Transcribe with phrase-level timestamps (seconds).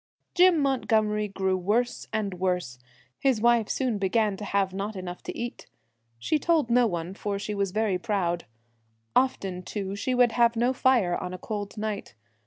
[0.33, 2.79] Jim Mont gomery grew worse and worse:
[3.19, 5.67] his wife soon began to have not enough to eat.
[6.17, 8.45] She told no one, for she was very proud.
[9.15, 12.15] Often, too, she would have no fire on a cold night.